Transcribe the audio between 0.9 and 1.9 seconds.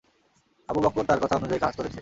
তার কথা অনুযায়ী কাজ করেছে।